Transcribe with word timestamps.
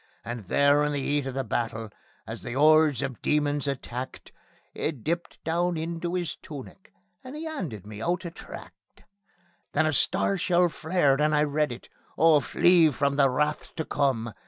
And 0.25 0.47
there 0.47 0.83
in 0.83 0.93
the 0.93 0.99
'eat 0.99 1.27
of 1.27 1.35
the 1.35 1.43
battle, 1.43 1.91
as 2.25 2.41
the 2.41 2.55
'ordes 2.55 3.03
of 3.03 3.21
demons 3.21 3.67
attacked, 3.67 4.31
He 4.73 4.91
dipped 4.91 5.37
down 5.43 5.77
into 5.77 6.15
'is 6.15 6.37
tunic, 6.37 6.91
and 7.23 7.37
'e 7.37 7.45
'anded 7.45 7.85
me 7.85 8.01
out 8.01 8.25
a 8.25 8.31
tract. 8.31 9.03
Then 9.73 9.85
a 9.85 9.93
star 9.93 10.39
shell 10.39 10.69
flared, 10.69 11.21
and 11.21 11.35
I 11.35 11.43
read 11.43 11.71
it: 11.71 11.87
Oh, 12.17 12.39
Flee 12.39 12.89
From 12.89 13.15
the 13.15 13.29
Wrath 13.29 13.75
to 13.75 13.85
Come! 13.85 14.33